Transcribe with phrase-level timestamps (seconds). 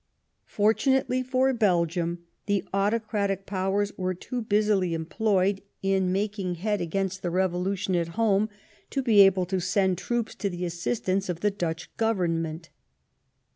[0.47, 7.29] Fortunately for Belgium, the autocratic Powers were too busily employed in making head against the
[7.29, 8.49] Revolu tion at home
[8.89, 12.69] to be able to send troops to the assistance of the Dutch Govemmient.